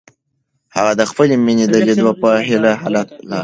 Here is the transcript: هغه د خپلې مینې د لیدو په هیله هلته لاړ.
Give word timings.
هغه 0.75 0.91
د 0.99 1.01
خپلې 1.09 1.35
مینې 1.45 1.65
د 1.69 1.75
لیدو 1.87 2.09
په 2.21 2.29
هیله 2.47 2.71
هلته 2.83 3.13
لاړ. 3.29 3.39